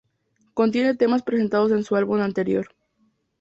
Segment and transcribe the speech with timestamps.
[0.55, 2.69] Contiene temas presentes en su álbum anterior.